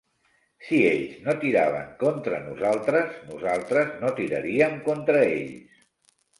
Si 0.69 0.77
ells 0.91 1.19
no 1.25 1.35
tiraven 1.43 1.91
contra 2.05 2.41
nosaltres, 2.47 3.21
nosaltres 3.29 3.95
no 4.03 4.13
tiraríem 4.23 4.83
contra 4.91 5.25
ells 5.39 5.89